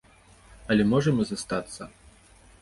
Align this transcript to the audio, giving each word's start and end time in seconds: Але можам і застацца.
Але 0.75 0.83
можам 0.93 1.21
і 1.25 1.27
застацца. 1.31 1.83